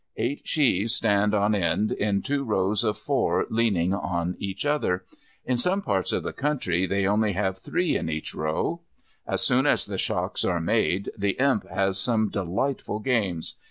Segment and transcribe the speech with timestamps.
[0.17, 5.05] Eight sheaves stand on end in two rows of four leaning on each other.
[5.45, 8.81] In some parts of the country they only have three in each row.
[9.27, 13.59] As soon as the shocks are made the Imp has some delightful games.